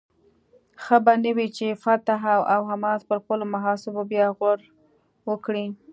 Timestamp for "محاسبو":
3.53-4.01